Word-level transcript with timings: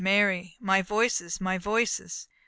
Mary! 0.03 0.57
My 0.59 0.81
voices! 0.81 1.39
My 1.39 1.59
voices!" 1.59 2.25